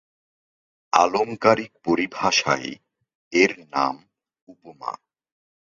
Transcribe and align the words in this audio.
আলঙ্কারিক 0.93 1.71
পরিভাষায় 1.85 2.69
এর 3.33 3.51
নাম 3.73 3.95
উপমা। 4.47 4.91